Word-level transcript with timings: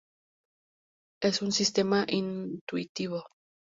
Es 1.21 1.43
un 1.43 1.51
sistema 1.51 2.03
intuitivo. 2.09 3.23